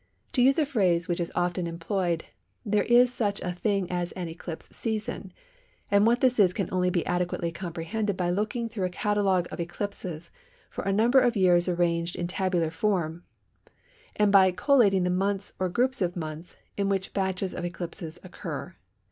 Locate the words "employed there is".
1.67-3.13